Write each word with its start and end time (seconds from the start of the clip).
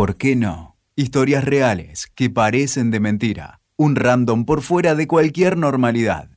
¿Por 0.00 0.16
qué 0.16 0.34
no? 0.34 0.78
Historias 0.96 1.44
reales 1.44 2.06
que 2.14 2.30
parecen 2.30 2.90
de 2.90 3.00
mentira. 3.00 3.60
Un 3.76 3.96
random 3.96 4.46
por 4.46 4.62
fuera 4.62 4.94
de 4.94 5.06
cualquier 5.06 5.58
normalidad. 5.58 6.30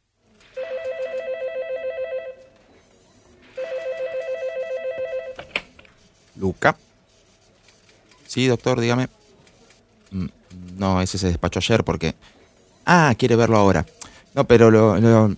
Luca. 6.35 6.75
Sí, 8.27 8.47
doctor, 8.47 8.81
dígame. 8.81 9.07
Mm, 10.11 10.25
No, 10.77 11.01
ese 11.01 11.17
se 11.17 11.27
despachó 11.27 11.59
ayer 11.59 11.85
porque... 11.85 12.15
Ah, 12.85 13.15
quiere 13.17 13.37
verlo 13.37 13.55
ahora. 13.55 13.85
No, 14.35 14.43
pero 14.43 14.71
lo, 14.71 15.37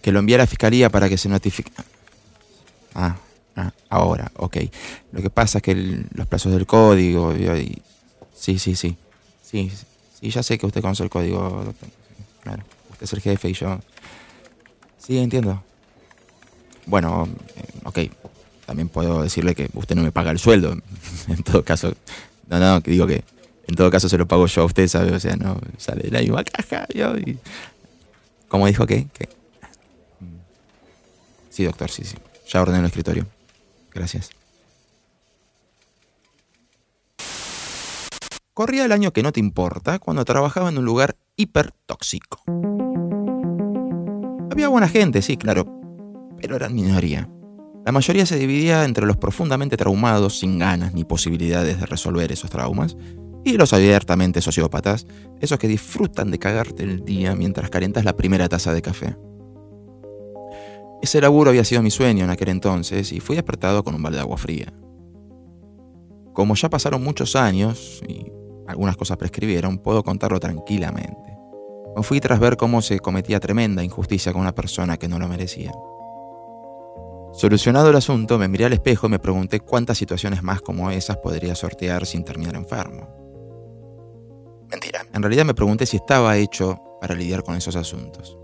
que 0.00 0.12
lo 0.12 0.20
envíe 0.20 0.36
a 0.36 0.38
la 0.38 0.46
fiscalía 0.46 0.88
para 0.88 1.08
que 1.08 1.18
se 1.18 1.28
notifique. 1.28 1.72
Ah, 2.94 3.16
ah, 3.58 3.72
ahora, 3.90 4.30
ok. 4.36 4.56
Lo 5.12 5.20
que 5.22 5.30
pasa 5.30 5.58
es 5.58 5.62
que 5.62 5.74
los 6.14 6.26
plazos 6.26 6.52
del 6.52 6.66
código... 6.66 7.34
y- 7.36 7.44
y- 7.46 7.82
sí, 8.34 8.58
sí, 8.58 8.74
sí. 8.74 8.96
Sí, 9.42 9.70
sí, 10.20 10.30
ya 10.30 10.42
sé 10.42 10.56
que 10.58 10.66
usted 10.66 10.80
conoce 10.80 11.02
el 11.02 11.10
código, 11.10 11.38
doctor. 11.64 11.88
Claro, 12.42 12.62
usted 12.90 13.04
es 13.04 13.12
el 13.12 13.20
jefe 13.20 13.50
y 13.50 13.52
yo... 13.54 13.78
Sí, 14.98 15.18
entiendo. 15.18 15.62
Bueno, 16.86 17.28
eh, 17.56 17.62
ok. 17.84 17.98
También 18.66 18.88
puedo 18.88 19.22
decirle 19.22 19.54
que 19.54 19.68
usted 19.74 19.96
no 19.96 20.02
me 20.02 20.12
paga 20.12 20.30
el 20.30 20.38
sueldo. 20.38 20.76
en 21.28 21.42
todo 21.42 21.64
caso, 21.64 21.94
no, 22.48 22.58
no, 22.58 22.82
que 22.82 22.90
digo 22.90 23.06
que 23.06 23.24
en 23.66 23.74
todo 23.74 23.90
caso 23.90 24.08
se 24.08 24.16
lo 24.18 24.26
pago 24.28 24.46
yo 24.46 24.62
a 24.62 24.64
usted, 24.66 24.86
¿sabe? 24.88 25.12
O 25.12 25.20
sea, 25.20 25.36
no 25.36 25.60
sale 25.78 26.02
de 26.02 26.10
la 26.10 26.20
misma 26.20 26.44
caja. 26.44 26.86
yo, 26.94 27.16
y- 27.16 27.38
¿Cómo 28.48 28.66
dijo 28.66 28.86
que? 28.86 29.06
Sí, 31.50 31.64
doctor, 31.64 31.90
sí, 31.90 32.04
sí. 32.04 32.16
Ya 32.52 32.62
ordené 32.62 32.78
el 32.80 32.86
escritorio. 32.86 33.26
Gracias. 33.98 34.30
Corría 38.54 38.84
el 38.84 38.92
año 38.92 39.12
que 39.12 39.24
no 39.24 39.32
te 39.32 39.40
importa 39.40 39.98
cuando 39.98 40.24
trabajaba 40.24 40.68
en 40.68 40.78
un 40.78 40.84
lugar 40.84 41.16
hipertóxico. 41.34 42.44
Había 44.52 44.68
buena 44.68 44.86
gente, 44.88 45.20
sí, 45.20 45.36
claro, 45.36 45.66
pero 46.40 46.54
eran 46.54 46.76
minoría. 46.76 47.28
La 47.84 47.90
mayoría 47.90 48.24
se 48.24 48.38
dividía 48.38 48.84
entre 48.84 49.04
los 49.04 49.16
profundamente 49.16 49.76
traumados, 49.76 50.38
sin 50.38 50.60
ganas 50.60 50.94
ni 50.94 51.02
posibilidades 51.02 51.80
de 51.80 51.86
resolver 51.86 52.30
esos 52.30 52.50
traumas, 52.50 52.96
y 53.44 53.54
los 53.54 53.72
abiertamente 53.72 54.40
sociópatas, 54.40 55.08
esos 55.40 55.58
que 55.58 55.66
disfrutan 55.66 56.30
de 56.30 56.38
cagarte 56.38 56.84
el 56.84 57.04
día 57.04 57.34
mientras 57.34 57.68
calentas 57.68 58.04
la 58.04 58.14
primera 58.14 58.48
taza 58.48 58.72
de 58.72 58.82
café. 58.82 59.16
Ese 61.00 61.20
laburo 61.20 61.50
había 61.50 61.64
sido 61.64 61.82
mi 61.82 61.90
sueño 61.90 62.24
en 62.24 62.30
aquel 62.30 62.48
entonces 62.48 63.12
y 63.12 63.20
fui 63.20 63.36
despertado 63.36 63.84
con 63.84 63.94
un 63.94 64.02
balde 64.02 64.16
de 64.16 64.22
agua 64.22 64.36
fría. 64.36 64.72
Como 66.32 66.54
ya 66.54 66.68
pasaron 66.68 67.02
muchos 67.02 67.36
años 67.36 68.02
y 68.08 68.30
algunas 68.66 68.96
cosas 68.96 69.16
prescribieron, 69.16 69.78
puedo 69.78 70.02
contarlo 70.02 70.38
tranquilamente. 70.40 71.36
Me 71.96 72.02
fui 72.02 72.20
tras 72.20 72.38
ver 72.38 72.56
cómo 72.56 72.82
se 72.82 73.00
cometía 73.00 73.40
tremenda 73.40 73.82
injusticia 73.82 74.32
con 74.32 74.42
una 74.42 74.54
persona 74.54 74.96
que 74.96 75.08
no 75.08 75.18
lo 75.18 75.28
merecía. 75.28 75.72
Solucionado 77.32 77.90
el 77.90 77.96
asunto, 77.96 78.38
me 78.38 78.48
miré 78.48 78.64
al 78.64 78.72
espejo 78.72 79.06
y 79.06 79.10
me 79.10 79.18
pregunté 79.18 79.60
cuántas 79.60 79.98
situaciones 79.98 80.42
más 80.42 80.60
como 80.60 80.90
esas 80.90 81.18
podría 81.18 81.54
sortear 81.54 82.06
sin 82.06 82.24
terminar 82.24 82.56
enfermo. 82.56 83.08
Mentira. 84.70 85.06
En 85.12 85.22
realidad 85.22 85.44
me 85.44 85.54
pregunté 85.54 85.86
si 85.86 85.96
estaba 85.96 86.36
hecho 86.36 86.80
para 87.00 87.14
lidiar 87.14 87.42
con 87.42 87.54
esos 87.54 87.76
asuntos. 87.76 88.36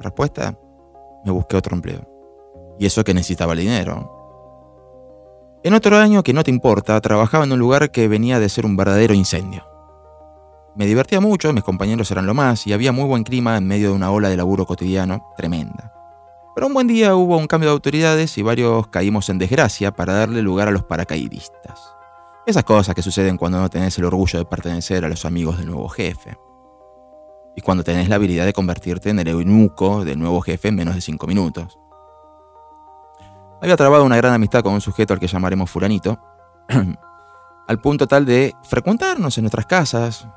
Respuesta, 0.00 0.58
me 1.24 1.32
busqué 1.32 1.56
otro 1.56 1.74
empleo. 1.74 2.06
Y 2.78 2.86
eso 2.86 3.04
que 3.04 3.14
necesitaba 3.14 3.52
el 3.52 3.60
dinero. 3.60 4.24
En 5.62 5.72
otro 5.72 5.96
año 5.96 6.22
que 6.22 6.32
no 6.32 6.44
te 6.44 6.50
importa, 6.50 7.00
trabajaba 7.00 7.44
en 7.44 7.52
un 7.52 7.58
lugar 7.58 7.90
que 7.90 8.06
venía 8.08 8.38
de 8.38 8.48
ser 8.48 8.66
un 8.66 8.76
verdadero 8.76 9.14
incendio. 9.14 9.64
Me 10.76 10.86
divertía 10.86 11.20
mucho, 11.20 11.52
mis 11.52 11.64
compañeros 11.64 12.10
eran 12.10 12.26
lo 12.26 12.34
más 12.34 12.66
y 12.66 12.72
había 12.72 12.92
muy 12.92 13.04
buen 13.04 13.22
clima 13.22 13.56
en 13.56 13.66
medio 13.66 13.90
de 13.90 13.94
una 13.94 14.10
ola 14.10 14.28
de 14.28 14.36
laburo 14.36 14.66
cotidiano 14.66 15.32
tremenda. 15.36 15.92
Pero 16.54 16.66
un 16.66 16.74
buen 16.74 16.86
día 16.86 17.14
hubo 17.16 17.36
un 17.36 17.46
cambio 17.46 17.70
de 17.70 17.74
autoridades 17.74 18.36
y 18.38 18.42
varios 18.42 18.88
caímos 18.88 19.28
en 19.28 19.38
desgracia 19.38 19.92
para 19.92 20.12
darle 20.12 20.42
lugar 20.42 20.68
a 20.68 20.70
los 20.72 20.84
paracaidistas. 20.84 21.94
Esas 22.46 22.64
cosas 22.64 22.94
que 22.94 23.02
suceden 23.02 23.38
cuando 23.38 23.58
no 23.58 23.70
tenés 23.70 23.96
el 23.98 24.04
orgullo 24.04 24.38
de 24.38 24.44
pertenecer 24.44 25.04
a 25.04 25.08
los 25.08 25.24
amigos 25.24 25.58
del 25.58 25.68
nuevo 25.68 25.88
jefe. 25.88 26.36
Y 27.56 27.60
cuando 27.60 27.84
tenés 27.84 28.08
la 28.08 28.16
habilidad 28.16 28.44
de 28.44 28.52
convertirte 28.52 29.10
en 29.10 29.18
el 29.18 29.28
eunuco 29.28 30.04
del 30.04 30.18
nuevo 30.18 30.40
jefe 30.40 30.68
en 30.68 30.76
menos 30.76 30.94
de 30.94 31.00
cinco 31.00 31.26
minutos. 31.26 31.78
Había 33.62 33.76
trabado 33.76 34.04
una 34.04 34.16
gran 34.16 34.34
amistad 34.34 34.62
con 34.62 34.74
un 34.74 34.80
sujeto 34.80 35.14
al 35.14 35.20
que 35.20 35.26
llamaremos 35.26 35.70
Furanito, 35.70 36.18
al 37.66 37.80
punto 37.80 38.06
tal 38.06 38.26
de 38.26 38.54
frecuentarnos 38.64 39.38
en 39.38 39.44
nuestras 39.44 39.66
casas, 39.66 40.28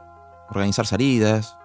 organizar 0.50 0.86
salidas, 0.86 1.58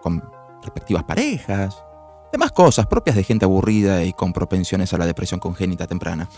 con 0.00 0.22
respectivas 0.62 1.04
parejas, 1.04 1.84
demás 2.32 2.52
cosas 2.52 2.86
propias 2.86 3.16
de 3.16 3.24
gente 3.24 3.44
aburrida 3.44 4.04
y 4.04 4.12
con 4.12 4.32
propensiones 4.32 4.92
a 4.94 4.98
la 4.98 5.06
depresión 5.06 5.40
congénita 5.40 5.86
temprana. 5.86 6.28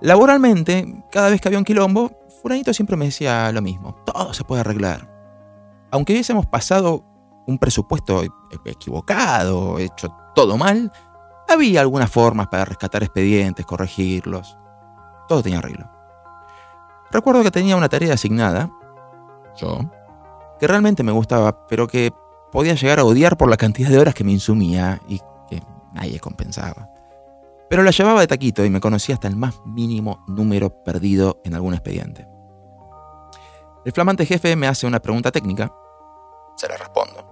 Laboralmente, 0.00 1.02
cada 1.10 1.30
vez 1.30 1.40
que 1.40 1.48
había 1.48 1.58
un 1.58 1.64
quilombo, 1.64 2.12
Furanito 2.42 2.72
siempre 2.72 2.96
me 2.96 3.06
decía 3.06 3.50
lo 3.52 3.62
mismo, 3.62 3.94
todo 4.06 4.32
se 4.32 4.44
puede 4.44 4.60
arreglar. 4.60 5.08
Aunque 5.90 6.12
hubiésemos 6.12 6.46
pasado 6.46 7.04
un 7.46 7.58
presupuesto 7.58 8.22
e- 8.22 8.30
equivocado, 8.64 9.78
hecho 9.78 10.14
todo 10.34 10.56
mal, 10.56 10.92
había 11.48 11.80
algunas 11.80 12.10
formas 12.10 12.46
para 12.48 12.64
rescatar 12.64 13.02
expedientes, 13.02 13.66
corregirlos. 13.66 14.56
Todo 15.28 15.42
tenía 15.42 15.58
arreglo. 15.58 15.90
Recuerdo 17.10 17.42
que 17.42 17.50
tenía 17.50 17.76
una 17.76 17.88
tarea 17.88 18.14
asignada, 18.14 18.70
yo, 19.56 19.80
que 20.58 20.66
realmente 20.66 21.02
me 21.02 21.12
gustaba, 21.12 21.66
pero 21.66 21.88
que 21.88 22.12
podía 22.52 22.74
llegar 22.74 23.00
a 23.00 23.04
odiar 23.04 23.36
por 23.36 23.50
la 23.50 23.56
cantidad 23.56 23.90
de 23.90 23.98
horas 23.98 24.14
que 24.14 24.24
me 24.24 24.32
insumía 24.32 25.00
y 25.08 25.18
que 25.48 25.62
nadie 25.92 26.20
compensaba. 26.20 26.88
Pero 27.68 27.82
la 27.82 27.92
llevaba 27.92 28.20
de 28.20 28.26
taquito 28.26 28.64
y 28.64 28.70
me 28.70 28.80
conocía 28.80 29.14
hasta 29.14 29.28
el 29.28 29.36
más 29.36 29.60
mínimo 29.64 30.24
número 30.26 30.70
perdido 30.82 31.40
en 31.44 31.54
algún 31.54 31.74
expediente. 31.74 32.26
El 33.84 33.92
flamante 33.92 34.26
jefe 34.26 34.54
me 34.56 34.66
hace 34.66 34.86
una 34.86 35.00
pregunta 35.00 35.30
técnica. 35.30 35.72
Se 36.56 36.68
la 36.68 36.76
respondo. 36.76 37.29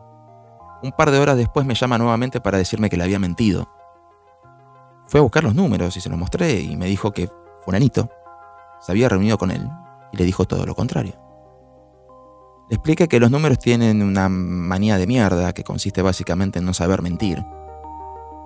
Un 0.82 0.92
par 0.92 1.10
de 1.10 1.18
horas 1.18 1.36
después 1.36 1.66
me 1.66 1.74
llama 1.74 1.98
nuevamente 1.98 2.40
para 2.40 2.58
decirme 2.58 2.88
que 2.88 2.96
le 2.96 3.04
había 3.04 3.18
mentido. 3.18 3.68
Fue 5.06 5.20
a 5.20 5.22
buscar 5.22 5.42
los 5.42 5.54
números 5.54 5.96
y 5.96 6.00
se 6.00 6.08
los 6.08 6.18
mostré 6.18 6.60
y 6.60 6.76
me 6.76 6.86
dijo 6.86 7.12
que 7.12 7.30
Furanito 7.64 8.10
se 8.80 8.92
había 8.92 9.08
reunido 9.08 9.38
con 9.38 9.50
él 9.50 9.68
y 10.12 10.16
le 10.16 10.24
dijo 10.24 10.44
todo 10.44 10.66
lo 10.66 10.74
contrario. 10.74 11.14
Le 12.68 12.76
expliqué 12.76 13.08
que 13.08 13.18
los 13.18 13.30
números 13.30 13.58
tienen 13.58 14.02
una 14.02 14.28
manía 14.28 14.98
de 14.98 15.06
mierda 15.06 15.54
que 15.54 15.64
consiste 15.64 16.02
básicamente 16.02 16.58
en 16.58 16.66
no 16.66 16.74
saber 16.74 17.00
mentir. 17.00 17.42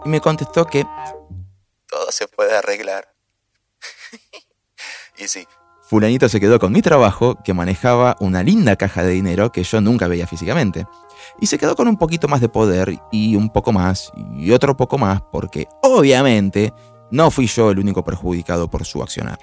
Y 0.05 0.09
me 0.09 0.21
contestó 0.21 0.65
que 0.65 0.87
todo 1.89 2.11
se 2.11 2.29
puede 2.29 2.57
arreglar. 2.57 3.13
y 5.19 5.27
sí, 5.27 5.47
Fulanito 5.93 6.27
se 6.31 6.41
quedó 6.41 6.59
con 6.59 6.73
mi 6.73 6.81
trabajo, 6.81 7.37
que 7.45 7.53
manejaba 7.53 8.17
una 8.19 8.43
linda 8.43 8.77
caja 8.77 9.03
de 9.03 9.11
dinero 9.11 9.53
que 9.53 9.63
yo 9.63 9.83
nunca 9.83 10.09
veía 10.09 10.27
físicamente. 10.27 10.87
Y 11.41 11.47
se 11.47 11.59
quedó 11.59 11.77
con 11.77 11.89
un 11.89 11.97
poquito 11.97 12.29
más 12.29 12.41
de 12.41 12.49
poder 12.49 12.99
y 13.11 13.37
un 13.37 13.51
poco 13.51 13.73
más 13.73 14.13
y 14.37 14.51
otro 14.53 14.77
poco 14.77 14.99
más 14.99 15.23
porque 15.33 15.69
obviamente 15.83 16.73
no 17.11 17.31
fui 17.31 17.47
yo 17.47 17.71
el 17.71 17.79
único 17.79 18.03
perjudicado 18.05 18.69
por 18.69 18.85
su 18.85 19.03
accionar. 19.03 19.39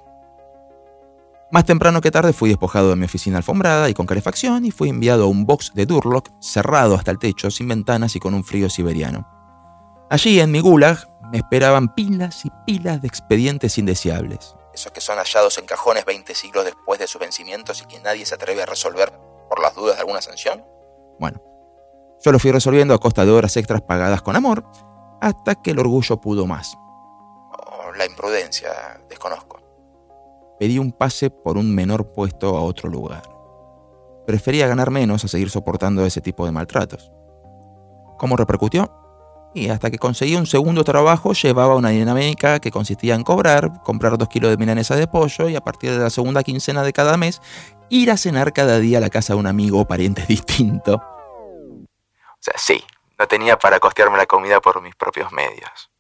Más 1.52 1.66
temprano 1.66 2.00
que 2.00 2.12
tarde 2.12 2.32
fui 2.32 2.50
despojado 2.50 2.90
de 2.90 2.96
mi 2.96 3.06
oficina 3.06 3.38
alfombrada 3.38 3.90
y 3.90 3.96
con 3.96 4.06
calefacción 4.06 4.66
y 4.66 4.72
fui 4.72 4.90
enviado 4.90 5.24
a 5.24 5.28
un 5.28 5.46
box 5.46 5.72
de 5.74 5.88
Durlock 5.88 6.30
cerrado 6.40 6.94
hasta 6.94 7.10
el 7.10 7.18
techo, 7.18 7.50
sin 7.50 7.68
ventanas 7.68 8.16
y 8.16 8.20
con 8.20 8.36
un 8.36 8.44
frío 8.44 8.70
siberiano. 8.70 9.28
Allí, 10.12 10.40
en 10.40 10.52
mi 10.52 10.60
gulag, 10.60 11.10
me 11.32 11.40
esperaban 11.40 11.94
pilas 11.96 12.46
y 12.46 12.52
pilas 12.68 13.02
de 13.02 13.08
expedientes 13.08 13.80
indeseables. 13.80 14.56
Esos 14.76 14.92
que 14.92 15.02
son 15.02 15.18
hallados 15.18 15.58
en 15.58 15.66
cajones 15.66 16.06
20 16.06 16.36
siglos 16.36 16.66
después 16.66 17.00
de 17.00 17.08
sus 17.08 17.20
vencimientos 17.20 17.82
y 17.82 17.86
que 17.86 18.00
nadie 18.00 18.28
se 18.28 18.36
atreve 18.36 18.62
a 18.62 18.68
resolver 18.68 19.12
por 19.50 19.60
las 19.60 19.74
dudas 19.74 19.96
de 19.96 20.02
alguna 20.02 20.22
sanción. 20.22 20.64
Bueno, 21.20 21.42
yo 22.24 22.32
lo 22.32 22.40
fui 22.40 22.52
resolviendo 22.52 22.94
a 22.94 23.00
costa 23.00 23.26
de 23.26 23.32
horas 23.32 23.56
extras 23.58 23.82
pagadas 23.82 24.22
con 24.22 24.36
amor, 24.36 24.66
hasta 25.22 25.56
que 25.56 25.72
el 25.72 25.80
orgullo 25.80 26.20
pudo 26.20 26.46
más. 26.46 26.78
O 27.52 27.92
la 27.98 28.06
imprudencia, 28.06 28.70
desconozco. 29.10 29.60
Pedí 30.60 30.78
un 30.78 30.92
pase 30.92 31.30
por 31.30 31.58
un 31.58 31.74
menor 31.74 32.12
puesto 32.12 32.58
a 32.58 32.62
otro 32.62 32.90
lugar. 32.90 33.24
Prefería 34.28 34.68
ganar 34.68 34.92
menos 34.92 35.24
a 35.24 35.28
seguir 35.28 35.50
soportando 35.50 36.06
ese 36.06 36.22
tipo 36.22 36.46
de 36.46 36.52
maltratos. 36.52 37.12
¿Cómo 38.18 38.36
repercutió? 38.36 38.92
Y 39.54 39.70
hasta 39.70 39.90
que 39.90 39.98
conseguí 39.98 40.36
un 40.36 40.46
segundo 40.46 40.84
trabajo 40.84 41.34
llevaba 41.34 41.76
una 41.76 41.90
dinámica 41.90 42.60
que 42.60 42.70
consistía 42.70 43.16
en 43.16 43.24
cobrar, 43.24 43.82
comprar 43.82 44.18
dos 44.18 44.28
kilos 44.28 44.52
de 44.52 44.58
milanesa 44.58 44.96
de 44.96 45.08
pollo 45.08 45.50
y 45.50 45.56
a 45.56 45.62
partir 45.62 45.92
de 45.92 45.98
la 45.98 46.10
segunda 46.12 46.44
quincena 46.44 46.84
de 46.84 46.94
cada 46.94 47.18
mes 47.18 47.42
ir 47.90 48.12
a 48.12 48.18
cenar 48.18 48.54
cada 48.54 48.80
día 48.80 49.00
a 49.00 49.02
la 49.02 49.10
casa 49.10 49.34
de 49.34 49.40
un 49.40 49.48
amigo 49.48 49.80
o 49.80 49.86
pariente 49.86 50.24
distinto. 50.28 51.02
Sea, 52.50 52.58
sí, 52.58 52.84
no 53.18 53.28
tenía 53.28 53.58
para 53.58 53.80
costearme 53.80 54.18
la 54.18 54.26
comida 54.26 54.60
por 54.60 54.82
mis 54.82 54.96
propios 54.96 55.32
medios. 55.32 55.92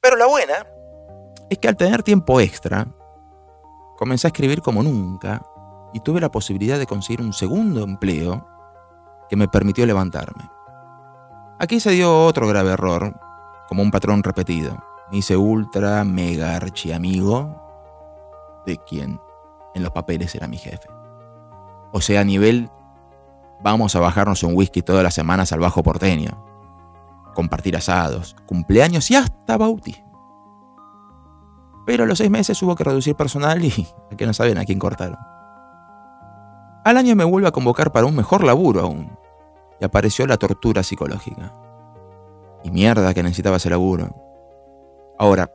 Pero 0.00 0.16
la 0.16 0.26
buena 0.26 0.66
es 1.48 1.58
que 1.58 1.68
al 1.68 1.76
tener 1.76 2.02
tiempo 2.02 2.40
extra, 2.40 2.86
comencé 3.96 4.26
a 4.26 4.30
escribir 4.30 4.62
como 4.62 4.82
nunca 4.82 5.42
y 5.92 6.00
tuve 6.00 6.20
la 6.20 6.30
posibilidad 6.30 6.78
de 6.78 6.86
conseguir 6.86 7.20
un 7.20 7.32
segundo 7.32 7.82
empleo 7.82 8.46
que 9.28 9.36
me 9.36 9.48
permitió 9.48 9.86
levantarme. 9.86 10.50
Aquí 11.58 11.78
se 11.78 11.90
dio 11.90 12.24
otro 12.24 12.48
grave 12.48 12.72
error, 12.72 13.14
como 13.68 13.82
un 13.82 13.90
patrón 13.90 14.22
repetido. 14.22 14.82
Me 15.10 15.18
hice 15.18 15.36
ultra, 15.36 16.04
mega 16.04 16.56
archiamigo 16.56 18.62
de 18.66 18.78
quien 18.78 19.20
en 19.74 19.82
los 19.82 19.92
papeles 19.92 20.34
era 20.34 20.48
mi 20.48 20.56
jefe. 20.56 20.88
O 21.92 22.00
sea, 22.00 22.20
a 22.20 22.24
nivel, 22.24 22.70
vamos 23.62 23.94
a 23.96 24.00
bajarnos 24.00 24.42
un 24.42 24.54
whisky 24.54 24.82
todas 24.82 25.02
las 25.02 25.14
semanas 25.14 25.52
al 25.52 25.60
bajo 25.60 25.82
porteño. 25.82 26.44
Compartir 27.34 27.76
asados, 27.76 28.36
cumpleaños 28.46 29.10
y 29.10 29.16
hasta 29.16 29.56
bautismo. 29.56 30.10
Pero 31.86 32.04
a 32.04 32.06
los 32.06 32.18
seis 32.18 32.30
meses 32.30 32.62
hubo 32.62 32.76
que 32.76 32.84
reducir 32.84 33.14
personal 33.14 33.64
y 33.64 33.86
que 34.16 34.26
no 34.26 34.32
saben 34.32 34.58
a 34.58 34.64
quién 34.64 34.78
cortaron. 34.78 35.18
Al 36.84 36.96
año 36.96 37.14
me 37.14 37.24
vuelve 37.24 37.48
a 37.48 37.52
convocar 37.52 37.92
para 37.92 38.06
un 38.06 38.16
mejor 38.16 38.44
laburo 38.44 38.80
aún. 38.80 39.16
Y 39.80 39.84
apareció 39.84 40.26
la 40.26 40.36
tortura 40.36 40.82
psicológica. 40.82 41.54
Y 42.64 42.70
mierda 42.70 43.14
que 43.14 43.22
necesitaba 43.22 43.56
ese 43.56 43.70
laburo. 43.70 44.14
Ahora, 45.18 45.50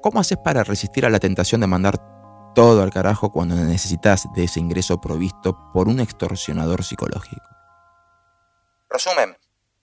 ¿cómo 0.00 0.20
haces 0.20 0.38
para 0.38 0.62
resistir 0.64 1.06
a 1.06 1.10
la 1.10 1.18
tentación 1.18 1.60
de 1.60 1.66
mandar 1.66 2.19
todo 2.54 2.82
al 2.82 2.90
carajo 2.90 3.32
cuando 3.32 3.54
necesitas 3.54 4.28
de 4.34 4.44
ese 4.44 4.60
ingreso 4.60 5.00
provisto 5.00 5.56
por 5.72 5.88
un 5.88 6.00
extorsionador 6.00 6.84
psicológico? 6.84 7.42
Resumen. 8.88 9.36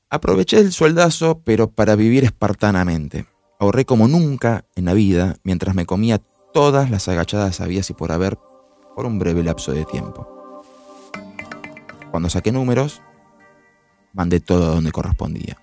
Aproveché 0.09 0.59
el 0.59 0.71
sueldazo, 0.71 1.41
pero 1.43 1.69
para 1.69 1.95
vivir 1.95 2.23
espartanamente. 2.23 3.25
Ahorré 3.59 3.85
como 3.85 4.07
nunca 4.07 4.65
en 4.75 4.85
la 4.85 4.93
vida 4.93 5.35
mientras 5.43 5.75
me 5.75 5.85
comía 5.85 6.21
todas 6.53 6.89
las 6.89 7.07
agachadas 7.07 7.61
habías 7.61 7.89
y 7.89 7.93
por 7.93 8.11
haber 8.11 8.37
por 8.95 9.05
un 9.05 9.19
breve 9.19 9.43
lapso 9.43 9.73
de 9.73 9.85
tiempo. 9.85 10.27
Cuando 12.11 12.29
saqué 12.29 12.51
números, 12.51 13.01
mandé 14.13 14.39
todo 14.39 14.71
a 14.71 14.75
donde 14.75 14.91
correspondía. 14.91 15.57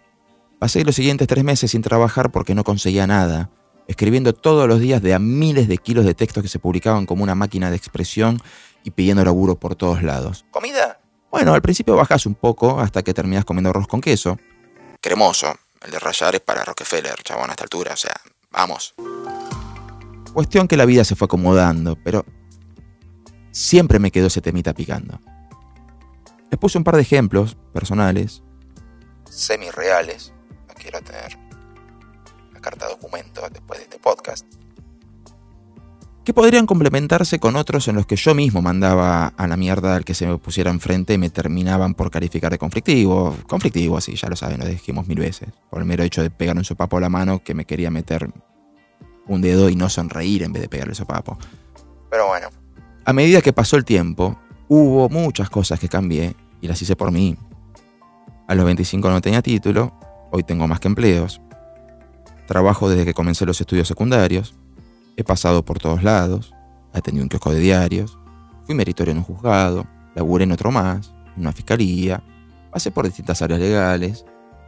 Pasé 0.59 0.85
los 0.85 0.95
siguientes 0.95 1.27
tres 1.27 1.43
meses 1.43 1.71
sin 1.71 1.83
trabajar 1.83 2.31
porque 2.31 2.55
no 2.55 2.65
conseguía 2.65 3.07
nada, 3.07 3.51
escribiendo 3.87 4.33
todos 4.33 4.69
los 4.69 4.81
días 4.81 5.03
de 5.03 5.15
a 5.15 5.19
miles 5.19 5.69
de 5.69 5.79
kilos 5.79 6.05
de 6.05 6.15
textos 6.15 6.43
que 6.43 6.49
se 6.49 6.59
publicaban 6.59 7.07
como 7.07 7.23
una 7.23 7.35
máquina 7.35 7.71
de 7.71 7.77
expresión 7.77 8.41
y 8.83 8.91
pidiendo 8.91 9.25
laburo 9.25 9.57
por 9.57 9.75
todos 9.77 10.03
lados. 10.03 10.45
¿Comida? 10.51 11.01
Bueno, 11.31 11.55
al 11.55 11.63
principio 11.63 11.97
bajas 11.97 12.27
un 12.27 12.35
poco 12.35 12.81
hasta 12.81 13.03
que 13.03 13.13
terminas 13.13 13.45
comiendo 13.45 13.71
arroz 13.71 13.89
con 13.89 14.01
queso. 14.01 14.39
Cremoso. 15.01 15.55
El 15.83 15.91
de 15.91 15.99
rayar 15.99 16.35
es 16.35 16.41
para 16.41 16.65
Rockefeller, 16.65 17.23
chabón, 17.23 17.51
a 17.51 17.53
esta 17.53 17.65
altura. 17.65 17.93
O 17.93 17.97
sea, 17.97 18.15
vamos. 18.51 18.95
Cuestión 20.33 20.67
que 20.67 20.77
la 20.77 20.87
vida 20.87 21.05
se 21.05 21.15
fue 21.15 21.27
acomodando, 21.27 21.97
pero 22.03 22.25
siempre 23.51 23.99
me 23.99 24.11
quedó 24.11 24.29
ese 24.29 24.41
temita 24.41 24.73
picando. 24.73 25.21
Les 26.51 26.59
puse 26.59 26.79
un 26.79 26.85
par 26.85 26.97
de 26.97 27.03
ejemplos 27.03 27.57
personales, 27.73 28.43
semi-reales, 29.29 30.33
no 30.69 30.75
quiero 30.75 31.01
tener 31.03 31.37
carta 32.65 32.89
documento 32.89 33.43
después 33.53 33.79
de 33.79 33.85
este 33.85 33.99
podcast, 33.99 34.47
que 36.25 36.33
podrían 36.33 36.65
complementarse 36.65 37.39
con 37.39 37.55
otros 37.55 37.87
en 37.89 37.97
los 37.97 38.07
que 38.07 38.17
yo 38.17 38.35
mismo 38.35 38.63
mandaba 38.63 39.27
a 39.27 39.47
la 39.47 39.59
mierda 39.59 39.95
al 39.95 40.07
que 40.07 40.15
se 40.15 40.27
me 40.27 40.39
pusiera 40.39 40.71
enfrente 40.71 41.13
y 41.13 41.19
me 41.19 41.29
terminaban 41.29 41.95
por 41.95 42.11
calificar 42.11 42.51
de 42.51 42.57
conflictivo. 42.57 43.37
Conflictivo, 43.47 43.99
así, 43.99 44.17
ya 44.17 44.31
lo 44.31 44.37
saben, 44.37 44.59
lo 44.61 44.67
dijimos 44.67 45.07
mil 45.07 45.19
veces. 45.19 45.51
Por 45.69 45.81
el 45.81 45.85
mero 45.85 46.03
hecho 46.03 46.23
de 46.23 46.31
pegar 46.31 46.57
un 46.57 46.65
sopapo 46.65 46.97
a 46.97 47.01
la 47.03 47.11
mano 47.11 47.45
que 47.45 47.53
me 47.53 47.67
quería 47.67 47.91
meter 47.91 48.31
un 49.27 49.43
dedo 49.43 49.69
y 49.69 49.77
no 49.77 49.91
sonreír 49.91 50.43
en 50.43 50.55
vez 50.55 50.63
de 50.63 50.69
pegarle 50.71 50.93
el 50.93 50.97
sopapo. 50.97 51.37
Pero 52.11 52.29
bueno. 52.29 52.49
A 53.05 53.13
medida 53.13 53.43
que 53.43 53.53
pasó 53.53 53.77
el 53.77 53.85
tiempo, 53.85 54.39
hubo 54.69 55.11
muchas 55.11 55.51
cosas 55.51 55.79
que 55.79 55.91
cambié 55.91 56.35
y 56.63 56.69
las 56.69 56.81
hice 56.81 56.97
por 56.97 57.13
mí. 57.13 57.37
A 58.49 58.55
los 58.55 58.65
25 58.65 59.11
no 59.11 59.21
tenía 59.21 59.43
título, 59.43 59.93
hoy 60.31 60.43
tengo 60.43 60.67
más 60.67 60.81
que 60.81 60.89
empleos. 60.89 61.43
Trabajo 62.47 62.89
desde 62.89 63.05
que 63.05 63.15
comencé 63.15 63.47
los 63.47 63.61
estudios 63.61 63.89
secundarios. 63.89 64.55
He 65.17 65.25
pasado 65.25 65.65
por 65.65 65.79
todos 65.79 66.03
lados. 66.03 66.53
He 66.93 67.01
tenido 67.01 67.23
un 67.23 67.29
kiosco 67.29 67.53
de 67.53 67.61
diarios. 67.61 68.19
Fui 68.67 68.75
meritorio 68.75 69.13
en 69.13 69.19
un 69.19 69.25
juzgado. 69.25 69.87
Laburé 70.15 70.45
en 70.45 70.53
otro 70.53 70.71
más. 70.71 71.15
En 71.37 71.43
una 71.43 71.53
fiscalía. 71.53 72.23
Pasé 72.71 72.91
por 72.91 73.07
distintas 73.07 73.41
áreas 73.41 73.61
legales. 73.61 74.27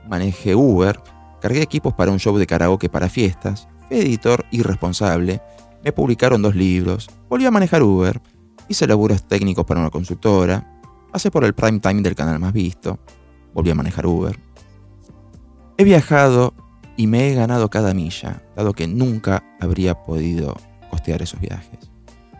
Manejé 0.08 0.54
Uber. 0.54 1.00
Cargué 1.40 1.60
equipos 1.62 1.92
para 1.92 2.10
un 2.10 2.18
show 2.18 2.36
de 2.38 2.46
karaoke 2.46 2.88
para 2.88 3.08
fiestas. 3.08 3.68
Fui 3.88 3.98
editor 3.98 4.44
irresponsable. 4.50 5.42
Me 5.84 5.92
publicaron 5.92 6.42
dos 6.42 6.54
libros. 6.54 7.08
Volví 7.28 7.44
a 7.44 7.50
manejar 7.50 7.82
Uber. 7.82 8.20
Hice 8.68 8.86
laburos 8.86 9.22
técnicos 9.28 9.64
para 9.66 9.80
una 9.80 9.90
consultora. 9.90 10.80
Pasé 11.12 11.30
por 11.30 11.44
el 11.44 11.54
prime 11.54 11.78
time 11.78 12.02
del 12.02 12.14
canal 12.14 12.38
más 12.38 12.52
visto. 12.52 12.98
Volví 13.54 13.70
a 13.70 13.74
manejar 13.74 14.06
Uber. 14.06 14.38
He 15.78 15.84
viajado 15.84 16.54
y 16.96 17.06
me 17.06 17.28
he 17.28 17.34
ganado 17.34 17.68
cada 17.68 17.94
milla, 17.94 18.42
dado 18.56 18.72
que 18.72 18.86
nunca 18.86 19.44
habría 19.60 19.94
podido 20.02 20.56
costear 20.90 21.22
esos 21.22 21.40
viajes. 21.40 21.90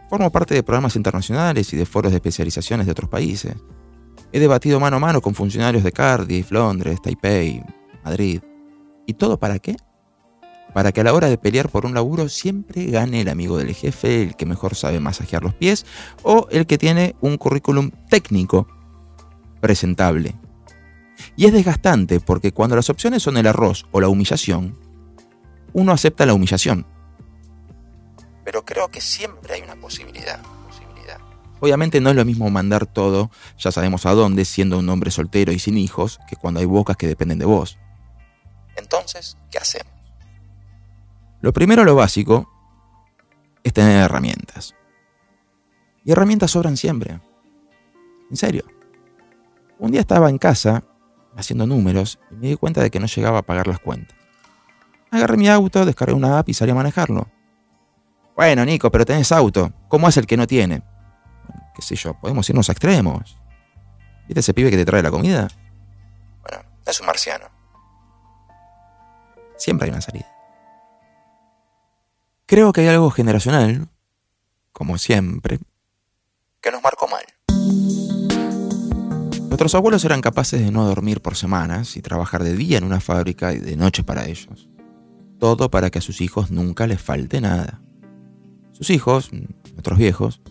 Formo 0.08 0.30
parte 0.30 0.54
de 0.54 0.62
programas 0.62 0.96
internacionales 0.96 1.72
y 1.72 1.76
de 1.76 1.86
foros 1.86 2.12
de 2.12 2.16
especializaciones 2.16 2.86
de 2.86 2.92
otros 2.92 3.10
países. 3.10 3.54
He 4.32 4.40
debatido 4.40 4.80
mano 4.80 4.96
a 4.96 5.00
mano 5.00 5.20
con 5.20 5.34
funcionarios 5.34 5.82
de 5.82 5.92
Cardiff, 5.92 6.50
Londres, 6.50 7.00
Taipei, 7.02 7.62
Madrid. 8.04 8.40
¿Y 9.06 9.14
todo 9.14 9.38
para 9.38 9.58
qué? 9.58 9.76
Para 10.72 10.92
que 10.92 11.00
a 11.00 11.04
la 11.04 11.14
hora 11.14 11.28
de 11.28 11.38
pelear 11.38 11.68
por 11.68 11.86
un 11.86 11.94
laburo 11.94 12.28
siempre 12.28 12.86
gane 12.86 13.22
el 13.22 13.28
amigo 13.28 13.56
del 13.58 13.74
jefe, 13.74 14.22
el 14.22 14.36
que 14.36 14.46
mejor 14.46 14.74
sabe 14.74 15.00
masajear 15.00 15.42
los 15.42 15.54
pies 15.54 15.86
o 16.22 16.46
el 16.50 16.66
que 16.66 16.78
tiene 16.78 17.16
un 17.20 17.36
currículum 17.36 17.90
técnico 18.08 18.68
presentable. 19.60 20.34
Y 21.36 21.46
es 21.46 21.52
desgastante 21.52 22.20
porque 22.20 22.52
cuando 22.52 22.76
las 22.76 22.90
opciones 22.90 23.22
son 23.22 23.36
el 23.36 23.46
arroz 23.46 23.86
o 23.92 24.00
la 24.00 24.08
humillación, 24.08 24.78
uno 25.72 25.92
acepta 25.92 26.26
la 26.26 26.34
humillación. 26.34 26.86
Pero 28.44 28.64
creo 28.64 28.88
que 28.88 29.00
siempre 29.00 29.54
hay 29.54 29.62
una 29.62 29.76
posibilidad. 29.76 30.40
posibilidad. 30.66 31.18
Obviamente 31.60 32.00
no 32.00 32.10
es 32.10 32.16
lo 32.16 32.24
mismo 32.24 32.48
mandar 32.50 32.86
todo, 32.86 33.30
ya 33.58 33.72
sabemos 33.72 34.06
a 34.06 34.12
dónde, 34.12 34.44
siendo 34.44 34.78
un 34.78 34.88
hombre 34.88 35.10
soltero 35.10 35.52
y 35.52 35.58
sin 35.58 35.76
hijos, 35.76 36.20
que 36.28 36.36
cuando 36.36 36.60
hay 36.60 36.66
bocas 36.66 36.96
que 36.96 37.08
dependen 37.08 37.38
de 37.38 37.44
vos. 37.44 37.78
Entonces, 38.76 39.36
¿qué 39.50 39.58
hacemos? 39.58 39.92
Lo 41.40 41.52
primero, 41.52 41.84
lo 41.84 41.94
básico, 41.94 42.50
es 43.62 43.72
tener 43.72 44.02
herramientas. 44.02 44.74
Y 46.04 46.12
herramientas 46.12 46.52
sobran 46.52 46.76
siempre. 46.76 47.20
En 48.30 48.36
serio. 48.36 48.64
Un 49.78 49.90
día 49.90 50.00
estaba 50.00 50.30
en 50.30 50.38
casa 50.38 50.84
haciendo 51.36 51.66
números 51.66 52.18
y 52.30 52.34
me 52.34 52.48
di 52.48 52.56
cuenta 52.56 52.82
de 52.82 52.90
que 52.90 53.00
no 53.00 53.06
llegaba 53.06 53.38
a 53.38 53.42
pagar 53.42 53.66
las 53.66 53.78
cuentas. 53.78 54.16
Agarré 55.10 55.36
mi 55.36 55.48
auto, 55.48 55.84
descargué 55.84 56.14
una 56.14 56.38
app 56.38 56.48
y 56.48 56.54
salí 56.54 56.72
a 56.72 56.74
manejarlo. 56.74 57.28
Bueno, 58.34 58.64
Nico, 58.64 58.90
pero 58.90 59.04
tenés 59.04 59.32
auto. 59.32 59.72
¿Cómo 59.88 60.08
hace 60.08 60.20
el 60.20 60.26
que 60.26 60.36
no 60.36 60.46
tiene? 60.46 60.82
qué 61.76 61.82
sé 61.82 61.94
yo, 61.94 62.14
podemos 62.14 62.48
irnos 62.48 62.68
a 62.70 62.72
extremos. 62.72 63.38
¿Viste 64.26 64.40
ese 64.40 64.54
pibe 64.54 64.70
que 64.70 64.78
te 64.78 64.84
trae 64.86 65.02
la 65.02 65.10
comida? 65.10 65.48
Bueno, 66.40 66.64
es 66.86 67.00
un 67.00 67.06
marciano. 67.06 67.46
Siempre 69.56 69.86
hay 69.86 69.92
una 69.92 70.00
salida. 70.00 70.26
Creo 72.46 72.72
que 72.72 72.80
hay 72.80 72.88
algo 72.88 73.10
generacional, 73.10 73.88
como 74.72 74.96
siempre, 74.96 75.58
que 76.62 76.70
nos 76.70 76.82
marcó 76.82 77.06
mal. 77.08 77.24
Nuestros 79.56 79.74
abuelos 79.74 80.04
eran 80.04 80.20
capaces 80.20 80.60
de 80.60 80.70
no 80.70 80.84
dormir 80.84 81.22
por 81.22 81.34
semanas 81.34 81.96
y 81.96 82.02
trabajar 82.02 82.44
de 82.44 82.54
día 82.54 82.76
en 82.76 82.84
una 82.84 83.00
fábrica 83.00 83.54
y 83.54 83.58
de 83.58 83.74
noche 83.74 84.02
para 84.02 84.28
ellos. 84.28 84.68
Todo 85.40 85.70
para 85.70 85.88
que 85.88 85.98
a 85.98 86.02
sus 86.02 86.20
hijos 86.20 86.50
nunca 86.50 86.86
les 86.86 87.00
falte 87.00 87.40
nada. 87.40 87.80
Sus 88.72 88.90
hijos, 88.90 89.30
nuestros 89.32 89.98
viejos, 89.98 90.42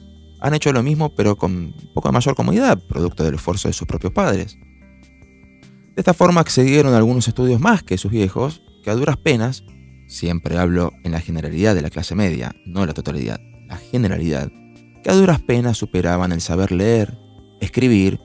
han 0.42 0.56
hecho 0.56 0.74
lo 0.74 0.82
mismo 0.82 1.14
pero 1.14 1.36
con 1.36 1.76
poco 1.94 2.12
mayor 2.12 2.34
comodidad, 2.34 2.80
producto 2.90 3.24
del 3.24 3.36
esfuerzo 3.36 3.68
de 3.68 3.76
sus 3.76 3.86
propios 3.86 4.12
padres. 4.12 4.58
De 4.58 5.98
esta 5.98 6.16
forma 6.16 6.42
accedieron 6.42 6.96
a 6.96 6.98
algunos 6.98 7.28
estudios 7.28 7.62
más 7.62 7.84
que 7.84 8.00
sus 8.00 8.10
viejos, 8.10 8.64
que 8.84 8.90
a 8.90 8.96
duras 8.96 9.18
penas 9.18 9.64
siempre 10.08 10.58
hablo 10.58 10.94
en 11.04 11.12
la 11.12 11.22
generalidad 11.22 11.76
de 11.76 11.84
la 11.84 11.92
clase 11.92 12.16
media, 12.16 12.56
no 12.66 12.84
la 12.88 12.94
totalidad, 12.96 13.40
la 13.68 13.78
generalidad, 13.78 14.52
que 15.04 15.12
a 15.12 15.14
duras 15.14 15.44
penas 15.44 15.78
superaban 15.78 16.32
el 16.32 16.42
saber 16.42 16.72
leer, 16.72 17.16
escribir 17.62 18.20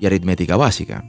y 0.00 0.06
aritmética 0.06 0.56
básica. 0.56 1.04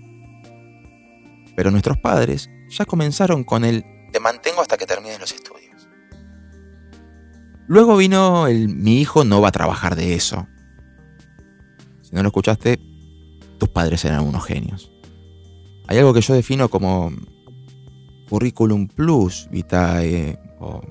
Pero 1.55 1.71
nuestros 1.71 1.97
padres 1.97 2.49
ya 2.69 2.85
comenzaron 2.85 3.43
con 3.43 3.65
el 3.65 3.83
te 4.11 4.19
mantengo 4.19 4.61
hasta 4.61 4.77
que 4.77 4.85
termines 4.85 5.19
los 5.19 5.31
estudios. 5.31 5.89
Luego 7.67 7.97
vino 7.97 8.47
el 8.47 8.69
mi 8.69 9.01
hijo 9.01 9.25
no 9.25 9.41
va 9.41 9.49
a 9.49 9.51
trabajar 9.51 9.95
de 9.95 10.15
eso. 10.15 10.47
Si 12.01 12.15
no 12.15 12.23
lo 12.23 12.29
escuchaste, 12.29 12.79
tus 13.57 13.69
padres 13.69 14.05
eran 14.05 14.23
unos 14.23 14.45
genios. 14.45 14.91
Hay 15.87 15.97
algo 15.97 16.13
que 16.13 16.21
yo 16.21 16.33
defino 16.33 16.69
como 16.69 17.11
currículum 18.29 18.87
plus 18.87 19.47
vitae 19.51 20.39
o 20.59 20.81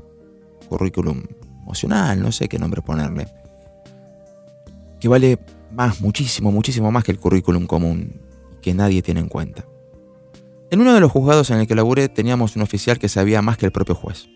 currículum 0.69 1.23
emocional, 1.63 2.21
no 2.21 2.33
sé 2.33 2.49
qué 2.49 2.59
nombre 2.59 2.83
ponerle. 2.83 3.29
que 5.01 5.09
vale 5.09 5.39
más, 5.77 6.01
muchísimo, 6.01 6.51
muchísimo 6.51 6.91
más 6.91 7.05
que 7.05 7.13
el 7.13 7.19
currículum 7.19 7.67
común, 7.67 8.21
que 8.63 8.73
nadie 8.73 9.03
tiene 9.03 9.21
en 9.21 9.29
cuenta. 9.29 9.67
En 10.71 10.81
uno 10.81 10.95
de 10.95 11.01
los 11.01 11.13
juzgados 11.13 11.51
en 11.51 11.61
el 11.61 11.67
que 11.67 11.75
laburé 11.75 12.09
teníamos 12.09 12.57
un 12.57 12.63
oficial 12.63 12.99
que 12.99 13.09
sabía 13.09 13.43
más 13.43 13.59
que 13.59 13.67
el 13.67 13.73
propio 13.73 13.95
juez. 13.95 14.27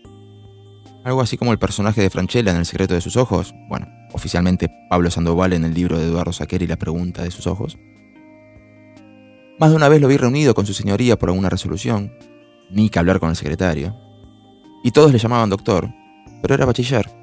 Algo 1.03 1.19
así 1.19 1.37
como 1.37 1.51
el 1.51 1.57
personaje 1.57 1.99
de 1.99 2.11
Franchella 2.11 2.51
en 2.51 2.57
El 2.57 2.65
secreto 2.65 2.93
de 2.93 3.01
sus 3.01 3.17
ojos, 3.17 3.55
bueno, 3.67 3.87
oficialmente 4.13 4.69
Pablo 4.87 5.09
Sandoval 5.09 5.53
en 5.53 5.65
el 5.65 5.73
libro 5.73 5.97
de 5.97 6.05
Eduardo 6.05 6.31
Saquer 6.31 6.61
y 6.61 6.67
la 6.67 6.77
pregunta 6.77 7.23
de 7.23 7.31
sus 7.31 7.47
ojos. 7.47 7.77
Más 9.59 9.71
de 9.71 9.75
una 9.75 9.89
vez 9.89 9.99
lo 9.99 10.07
vi 10.07 10.17
reunido 10.17 10.53
con 10.53 10.67
su 10.67 10.73
señoría 10.73 11.17
por 11.17 11.29
alguna 11.29 11.49
resolución, 11.49 12.13
ni 12.69 12.89
que 12.89 12.99
hablar 12.99 13.19
con 13.19 13.31
el 13.31 13.35
secretario. 13.35 13.95
Y 14.83 14.91
todos 14.91 15.11
le 15.11 15.17
llamaban 15.17 15.49
doctor, 15.49 15.89
pero 16.41 16.53
era 16.53 16.65
bachiller. 16.65 17.20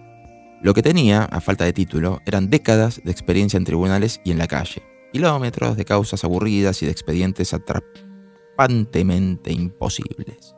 Lo 0.60 0.74
que 0.74 0.82
tenía, 0.82 1.22
a 1.24 1.40
falta 1.40 1.64
de 1.64 1.72
título, 1.72 2.20
eran 2.26 2.50
décadas 2.50 3.00
de 3.04 3.12
experiencia 3.12 3.56
en 3.56 3.64
tribunales 3.64 4.20
y 4.24 4.32
en 4.32 4.38
la 4.38 4.48
calle, 4.48 4.82
kilómetros 5.12 5.76
de 5.76 5.84
causas 5.84 6.24
aburridas 6.24 6.82
y 6.82 6.86
de 6.86 6.92
expedientes 6.92 7.54
atrapantemente 7.54 9.52
imposibles. 9.52 10.56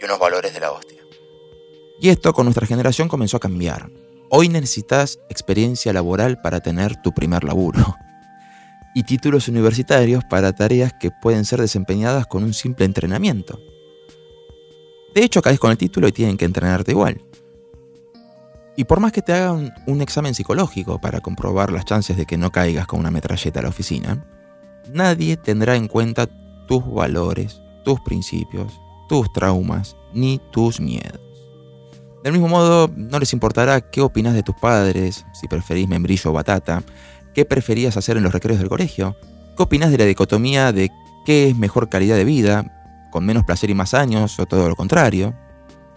Y 0.00 0.04
unos 0.06 0.18
valores 0.18 0.54
de 0.54 0.60
la 0.60 0.72
hostia. 0.72 1.02
Y 2.00 2.08
esto 2.08 2.32
con 2.32 2.46
nuestra 2.46 2.66
generación 2.66 3.08
comenzó 3.08 3.36
a 3.36 3.40
cambiar. 3.40 3.90
Hoy 4.30 4.48
necesitas 4.48 5.18
experiencia 5.28 5.92
laboral 5.92 6.40
para 6.40 6.60
tener 6.60 6.96
tu 7.02 7.12
primer 7.12 7.44
laburo. 7.44 7.94
Y 8.94 9.02
títulos 9.02 9.48
universitarios 9.48 10.24
para 10.24 10.54
tareas 10.54 10.94
que 10.98 11.10
pueden 11.10 11.44
ser 11.44 11.60
desempeñadas 11.60 12.26
con 12.26 12.42
un 12.42 12.54
simple 12.54 12.86
entrenamiento. 12.86 13.60
De 15.14 15.24
hecho, 15.24 15.42
caes 15.42 15.58
con 15.58 15.70
el 15.70 15.76
título 15.76 16.08
y 16.08 16.12
tienen 16.12 16.38
que 16.38 16.46
entrenarte 16.46 16.92
igual. 16.92 17.20
Y 18.78 18.84
por 18.84 19.00
más 19.00 19.10
que 19.10 19.22
te 19.22 19.32
hagan 19.32 19.74
un 19.88 20.02
examen 20.02 20.36
psicológico 20.36 21.00
para 21.00 21.20
comprobar 21.20 21.72
las 21.72 21.84
chances 21.84 22.16
de 22.16 22.26
que 22.26 22.36
no 22.36 22.52
caigas 22.52 22.86
con 22.86 23.00
una 23.00 23.10
metralleta 23.10 23.58
a 23.58 23.64
la 23.64 23.70
oficina, 23.70 24.24
nadie 24.92 25.36
tendrá 25.36 25.74
en 25.74 25.88
cuenta 25.88 26.28
tus 26.68 26.88
valores, 26.88 27.60
tus 27.84 27.98
principios, 28.02 28.80
tus 29.08 29.32
traumas, 29.32 29.96
ni 30.14 30.40
tus 30.52 30.80
miedos. 30.80 31.20
Del 32.22 32.34
mismo 32.34 32.46
modo, 32.46 32.88
no 32.94 33.18
les 33.18 33.32
importará 33.32 33.80
qué 33.80 34.00
opinas 34.00 34.34
de 34.34 34.44
tus 34.44 34.54
padres, 34.54 35.26
si 35.32 35.48
preferís 35.48 35.88
membrillo 35.88 36.30
o 36.30 36.34
batata, 36.34 36.84
qué 37.34 37.44
preferías 37.44 37.96
hacer 37.96 38.16
en 38.16 38.22
los 38.22 38.32
recreos 38.32 38.60
del 38.60 38.68
colegio, 38.68 39.16
qué 39.56 39.62
opinas 39.64 39.90
de 39.90 39.98
la 39.98 40.04
dicotomía 40.04 40.70
de 40.70 40.88
qué 41.26 41.48
es 41.48 41.56
mejor 41.56 41.88
calidad 41.88 42.14
de 42.14 42.24
vida, 42.24 43.08
con 43.10 43.26
menos 43.26 43.44
placer 43.44 43.70
y 43.70 43.74
más 43.74 43.92
años, 43.92 44.38
o 44.38 44.46
todo 44.46 44.68
lo 44.68 44.76
contrario. 44.76 45.34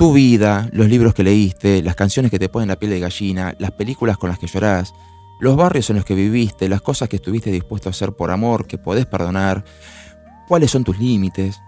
Tu 0.02 0.14
vida, 0.14 0.68
los 0.74 0.88
libros 0.88 1.14
que 1.14 1.24
leíste, 1.24 1.84
las 1.84 1.94
canciones 1.94 2.32
que 2.32 2.40
te 2.40 2.50
ponen 2.50 2.70
la 2.70 2.76
piel 2.76 2.90
de 2.90 3.00
gallina, 3.00 3.54
las 3.60 3.70
películas 3.70 4.18
con 4.18 4.32
las 4.32 4.40
que 4.40 4.48
llorás, 4.48 4.96
los 5.40 5.56
barrios 5.56 5.92
en 5.92 5.98
los 5.98 6.06
que 6.06 6.16
viviste, 6.16 6.68
las 6.68 6.82
cosas 6.82 7.08
que 7.08 7.18
estuviste 7.18 7.52
dispuesto 7.52 7.88
a 7.88 7.92
hacer 7.92 8.12
por 8.14 8.32
amor, 8.32 8.66
que 8.66 8.80
podés 8.80 9.06
perdonar, 9.06 9.64
cuáles 10.48 10.72
son 10.72 10.84
tus 10.84 10.98
límites. 10.98 11.62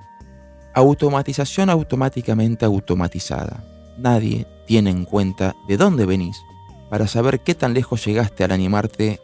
Automatización 0.74 1.70
automáticamente 1.70 2.66
automatizada 2.66 3.64
nadie 4.00 4.48
tiene 4.66 4.90
en 4.90 5.06
cuenta 5.06 5.56
de 5.68 5.78
dónde 5.78 6.08
venís 6.08 6.42
para 6.90 7.06
saber 7.06 7.42
qué 7.42 7.54
tan 7.54 7.76
lejos 7.76 8.04
llegaste 8.04 8.44
al 8.44 8.52
animarte 8.52 9.22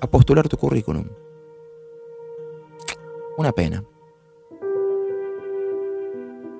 a 0.00 0.08
postular 0.08 0.48
tu 0.48 0.56
currículum. 0.56 1.08
Una 3.38 3.52
pena. 3.52 3.84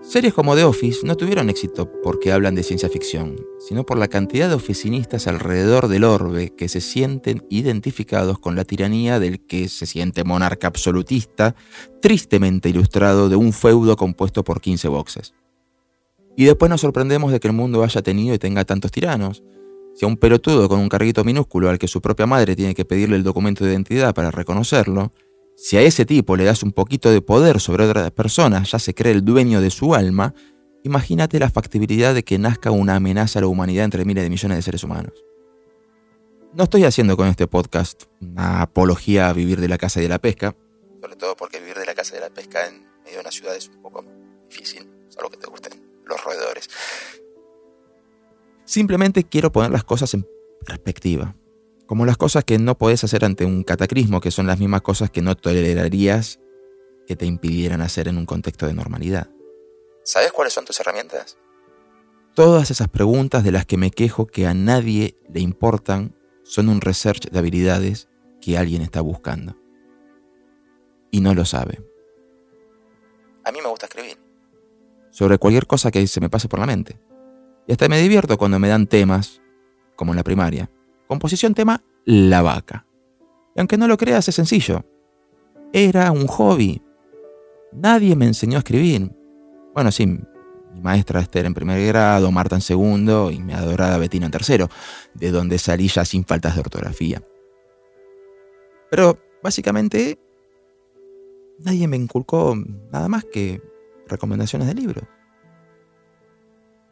Series 0.06 0.34
como 0.34 0.54
The 0.54 0.64
Office 0.64 1.06
no 1.06 1.16
tuvieron 1.16 1.48
éxito 1.48 1.90
porque 2.02 2.30
hablan 2.30 2.54
de 2.54 2.62
ciencia 2.62 2.90
ficción, 2.90 3.36
sino 3.58 3.84
por 3.84 3.98
la 3.98 4.06
cantidad 4.06 4.50
de 4.50 4.54
oficinistas 4.54 5.26
alrededor 5.26 5.88
del 5.88 6.04
orbe 6.04 6.50
que 6.50 6.68
se 6.68 6.82
sienten 6.82 7.44
identificados 7.48 8.38
con 8.38 8.54
la 8.54 8.64
tiranía 8.64 9.18
del 9.18 9.40
que 9.46 9.66
se 9.68 9.86
siente 9.86 10.22
monarca 10.22 10.66
absolutista, 10.66 11.56
tristemente 12.02 12.68
ilustrado 12.68 13.30
de 13.30 13.36
un 13.36 13.54
feudo 13.54 13.96
compuesto 13.96 14.44
por 14.44 14.60
15 14.60 14.88
boxes. 14.88 15.34
Y 16.36 16.44
después 16.44 16.68
nos 16.68 16.82
sorprendemos 16.82 17.32
de 17.32 17.40
que 17.40 17.48
el 17.48 17.54
mundo 17.54 17.82
haya 17.82 18.02
tenido 18.02 18.34
y 18.34 18.38
tenga 18.38 18.64
tantos 18.66 18.92
tiranos. 18.92 19.42
Si 19.94 20.04
a 20.04 20.08
un 20.08 20.18
pelotudo 20.18 20.68
con 20.68 20.80
un 20.80 20.90
carrito 20.90 21.24
minúsculo 21.24 21.70
al 21.70 21.78
que 21.78 21.88
su 21.88 22.02
propia 22.02 22.26
madre 22.26 22.54
tiene 22.54 22.74
que 22.74 22.84
pedirle 22.84 23.16
el 23.16 23.22
documento 23.22 23.64
de 23.64 23.72
identidad 23.72 24.14
para 24.14 24.30
reconocerlo, 24.30 25.12
si 25.56 25.76
a 25.76 25.82
ese 25.82 26.04
tipo 26.04 26.36
le 26.36 26.44
das 26.44 26.62
un 26.62 26.72
poquito 26.72 27.10
de 27.10 27.22
poder 27.22 27.60
sobre 27.60 27.84
otras 27.84 28.10
personas, 28.10 28.70
ya 28.70 28.78
se 28.78 28.94
cree 28.94 29.12
el 29.12 29.24
dueño 29.24 29.60
de 29.60 29.70
su 29.70 29.94
alma, 29.94 30.34
imagínate 30.82 31.38
la 31.38 31.50
factibilidad 31.50 32.14
de 32.14 32.24
que 32.24 32.38
nazca 32.38 32.70
una 32.70 32.96
amenaza 32.96 33.38
a 33.38 33.42
la 33.42 33.48
humanidad 33.48 33.84
entre 33.84 34.04
miles 34.04 34.24
de 34.24 34.30
millones 34.30 34.58
de 34.58 34.62
seres 34.62 34.84
humanos. 34.84 35.12
No 36.52 36.64
estoy 36.64 36.84
haciendo 36.84 37.16
con 37.16 37.28
este 37.28 37.46
podcast 37.46 38.04
una 38.20 38.62
apología 38.62 39.28
a 39.28 39.32
vivir 39.32 39.60
de 39.60 39.68
la 39.68 39.78
casa 39.78 40.00
y 40.00 40.04
de 40.04 40.08
la 40.08 40.18
pesca, 40.18 40.56
sobre 41.00 41.16
todo 41.16 41.36
porque 41.36 41.60
vivir 41.60 41.76
de 41.76 41.86
la 41.86 41.94
casa 41.94 42.14
y 42.14 42.16
de 42.16 42.28
la 42.28 42.30
pesca 42.30 42.66
en 42.66 42.86
medio 43.04 43.16
de 43.16 43.20
una 43.20 43.30
ciudad 43.30 43.54
es 43.54 43.68
un 43.68 43.82
poco 43.82 44.04
difícil, 44.48 44.88
solo 45.08 45.30
que 45.30 45.36
te 45.36 45.46
gusten 45.46 45.72
los 46.04 46.22
roedores. 46.22 46.68
Simplemente 48.64 49.24
quiero 49.24 49.52
poner 49.52 49.70
las 49.70 49.84
cosas 49.84 50.14
en 50.14 50.26
perspectiva. 50.64 51.34
Como 51.86 52.06
las 52.06 52.16
cosas 52.16 52.44
que 52.44 52.58
no 52.58 52.78
podés 52.78 53.04
hacer 53.04 53.24
ante 53.24 53.44
un 53.44 53.62
cataclismo, 53.62 54.20
que 54.20 54.30
son 54.30 54.46
las 54.46 54.58
mismas 54.58 54.82
cosas 54.82 55.10
que 55.10 55.22
no 55.22 55.36
tolerarías 55.36 56.40
que 57.06 57.16
te 57.16 57.26
impidieran 57.26 57.82
hacer 57.82 58.08
en 58.08 58.16
un 58.16 58.26
contexto 58.26 58.66
de 58.66 58.74
normalidad. 58.74 59.28
¿Sabes 60.02 60.32
cuáles 60.32 60.54
son 60.54 60.64
tus 60.64 60.80
herramientas? 60.80 61.36
Todas 62.34 62.70
esas 62.70 62.88
preguntas 62.88 63.44
de 63.44 63.52
las 63.52 63.66
que 63.66 63.76
me 63.76 63.90
quejo 63.90 64.26
que 64.26 64.46
a 64.46 64.54
nadie 64.54 65.16
le 65.32 65.40
importan 65.40 66.16
son 66.42 66.68
un 66.68 66.80
research 66.80 67.30
de 67.30 67.38
habilidades 67.38 68.08
que 68.40 68.58
alguien 68.58 68.82
está 68.82 69.00
buscando. 69.00 69.56
Y 71.10 71.20
no 71.20 71.34
lo 71.34 71.44
sabe. 71.44 71.82
A 73.44 73.52
mí 73.52 73.60
me 73.60 73.68
gusta 73.68 73.86
escribir 73.86 74.24
sobre 75.14 75.38
cualquier 75.38 75.68
cosa 75.68 75.92
que 75.92 76.04
se 76.08 76.20
me 76.20 76.28
pase 76.28 76.48
por 76.48 76.58
la 76.58 76.66
mente. 76.66 76.98
Y 77.68 77.72
hasta 77.72 77.88
me 77.88 78.00
divierto 78.00 78.36
cuando 78.36 78.58
me 78.58 78.66
dan 78.66 78.88
temas, 78.88 79.40
como 79.94 80.12
en 80.12 80.16
la 80.16 80.24
primaria. 80.24 80.68
Composición 81.06 81.54
tema, 81.54 81.82
la 82.04 82.42
vaca. 82.42 82.86
Y 83.54 83.60
aunque 83.60 83.76
no 83.76 83.88
lo 83.88 83.96
creas, 83.96 84.28
es 84.28 84.34
sencillo. 84.34 84.84
Era 85.72 86.10
un 86.12 86.26
hobby. 86.26 86.82
Nadie 87.72 88.16
me 88.16 88.26
enseñó 88.26 88.56
a 88.56 88.58
escribir. 88.58 89.10
Bueno, 89.74 89.90
sí, 89.90 90.06
mi 90.06 90.80
maestra 90.80 91.20
Esther 91.20 91.46
en 91.46 91.54
primer 91.54 91.84
grado, 91.86 92.30
Marta 92.30 92.56
en 92.56 92.60
segundo 92.60 93.30
y 93.30 93.40
mi 93.40 93.52
adorada 93.52 93.98
Betina 93.98 94.26
en 94.26 94.32
tercero, 94.32 94.68
de 95.14 95.30
donde 95.30 95.58
salí 95.58 95.88
ya 95.88 96.04
sin 96.04 96.24
faltas 96.24 96.54
de 96.54 96.60
ortografía. 96.60 97.22
Pero 98.90 99.18
básicamente 99.42 100.18
nadie 101.58 101.88
me 101.88 101.96
inculcó 101.96 102.56
nada 102.90 103.08
más 103.08 103.24
que 103.24 103.60
recomendaciones 104.06 104.68
de 104.68 104.74
libros. 104.74 105.04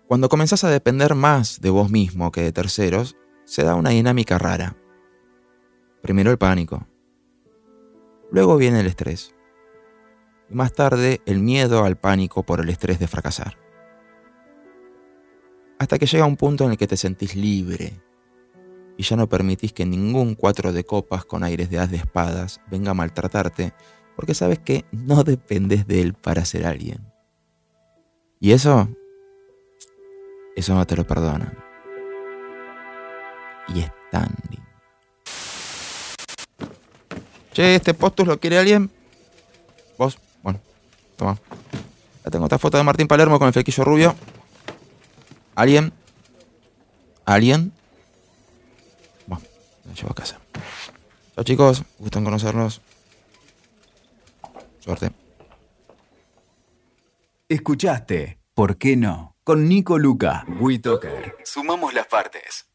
Cuando 0.06 0.28
comenzás 0.28 0.64
a 0.64 0.70
depender 0.70 1.14
más 1.14 1.60
de 1.60 1.70
vos 1.70 1.90
mismo 1.90 2.30
que 2.32 2.42
de 2.42 2.52
terceros, 2.52 3.16
se 3.52 3.64
da 3.64 3.74
una 3.74 3.90
dinámica 3.90 4.38
rara. 4.38 4.74
Primero 6.00 6.30
el 6.30 6.38
pánico. 6.38 6.86
Luego 8.30 8.56
viene 8.56 8.80
el 8.80 8.86
estrés. 8.86 9.34
Y 10.48 10.54
más 10.54 10.72
tarde 10.72 11.20
el 11.26 11.40
miedo 11.40 11.84
al 11.84 11.98
pánico 11.98 12.44
por 12.44 12.60
el 12.60 12.70
estrés 12.70 12.98
de 12.98 13.08
fracasar. 13.08 13.58
Hasta 15.78 15.98
que 15.98 16.06
llega 16.06 16.24
un 16.24 16.38
punto 16.38 16.64
en 16.64 16.70
el 16.70 16.76
que 16.78 16.86
te 16.86 16.96
sentís 16.96 17.36
libre 17.36 18.00
y 18.96 19.02
ya 19.02 19.16
no 19.16 19.28
permitís 19.28 19.74
que 19.74 19.84
ningún 19.84 20.34
cuatro 20.34 20.72
de 20.72 20.84
copas 20.84 21.26
con 21.26 21.44
aires 21.44 21.68
de 21.68 21.78
haz 21.78 21.90
de 21.90 21.98
espadas 21.98 22.58
venga 22.70 22.92
a 22.92 22.94
maltratarte 22.94 23.74
porque 24.16 24.32
sabes 24.32 24.60
que 24.60 24.86
no 24.92 25.24
dependes 25.24 25.86
de 25.86 26.00
él 26.00 26.14
para 26.14 26.46
ser 26.46 26.64
alguien. 26.64 27.12
Y 28.40 28.52
eso, 28.52 28.88
eso 30.56 30.74
no 30.74 30.86
te 30.86 30.96
lo 30.96 31.06
perdonan. 31.06 31.61
Y 33.68 33.80
es 33.80 33.90
tan 34.10 34.28
lindo. 34.50 34.66
Che, 37.52 37.74
¿este 37.74 37.94
postus 37.94 38.26
lo 38.26 38.38
quiere 38.40 38.58
alguien? 38.58 38.90
¿Vos? 39.98 40.18
Bueno, 40.42 40.60
toma. 41.16 41.38
Ya 42.24 42.30
tengo 42.30 42.46
esta 42.46 42.58
foto 42.58 42.78
de 42.78 42.84
Martín 42.84 43.08
Palermo 43.08 43.38
con 43.38 43.46
el 43.48 43.52
flequillo 43.52 43.84
rubio. 43.84 44.14
¿Alguien? 45.54 45.92
¿Alguien? 47.24 47.72
Bueno, 49.26 49.44
me 49.84 49.94
llevo 49.94 50.10
a 50.10 50.14
casa. 50.14 50.40
Chao 51.34 51.44
chicos, 51.44 51.82
gusto 51.98 52.18
en 52.18 52.24
conocernos. 52.24 52.80
Suerte. 54.80 55.12
Escuchaste, 57.48 58.38
¿por 58.54 58.76
qué 58.78 58.96
no? 58.96 59.36
Con 59.44 59.68
Nico 59.68 59.98
Luca, 59.98 60.46
WeToker. 60.58 61.36
Sumamos 61.44 61.92
las 61.92 62.06
partes. 62.06 62.71